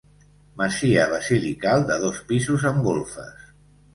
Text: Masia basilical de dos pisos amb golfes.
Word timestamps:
Masia 0.61 1.03
basilical 1.11 1.85
de 1.91 1.99
dos 2.05 2.23
pisos 2.31 2.65
amb 2.71 2.83
golfes. 2.87 3.47